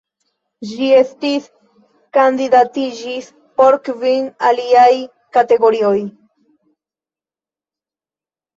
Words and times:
Ĝi 0.69 0.85
estis 0.99 1.49
kandidatiĝis 2.17 3.29
por 3.61 3.79
kvin 3.89 4.27
aliaj 4.51 4.89
kategorioj. 5.39 5.97